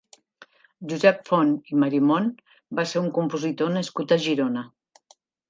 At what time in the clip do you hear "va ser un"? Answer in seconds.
2.81-3.13